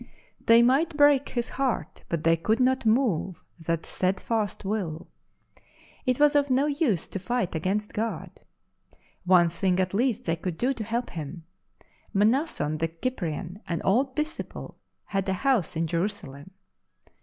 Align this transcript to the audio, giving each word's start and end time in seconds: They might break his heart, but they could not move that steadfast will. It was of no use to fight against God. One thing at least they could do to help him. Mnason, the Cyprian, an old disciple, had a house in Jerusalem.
They 0.47 0.63
might 0.63 0.97
break 0.97 1.29
his 1.29 1.47
heart, 1.49 2.03
but 2.09 2.23
they 2.23 2.35
could 2.35 2.59
not 2.59 2.87
move 2.87 3.39
that 3.59 3.85
steadfast 3.85 4.65
will. 4.65 5.05
It 6.07 6.19
was 6.19 6.33
of 6.35 6.49
no 6.49 6.65
use 6.65 7.05
to 7.05 7.19
fight 7.19 7.53
against 7.53 7.93
God. 7.93 8.39
One 9.25 9.49
thing 9.49 9.79
at 9.79 9.93
least 9.93 10.23
they 10.23 10.37
could 10.37 10.57
do 10.57 10.73
to 10.73 10.83
help 10.83 11.11
him. 11.11 11.43
Mnason, 12.15 12.79
the 12.79 12.91
Cyprian, 13.03 13.61
an 13.67 13.79
old 13.83 14.15
disciple, 14.15 14.75
had 15.05 15.29
a 15.29 15.33
house 15.33 15.75
in 15.75 15.85
Jerusalem. 15.85 16.49